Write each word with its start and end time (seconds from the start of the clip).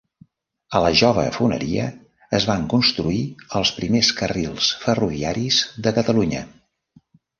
A 0.77 0.79
la 0.83 0.91
jove 1.01 1.25
foneria 1.35 1.83
es 2.37 2.47
van 2.51 2.65
construir 2.73 3.21
els 3.61 3.73
primers 3.81 4.09
carrils 4.23 4.71
ferroviaris 4.87 5.61
de 5.89 5.95
Catalunya. 5.99 6.43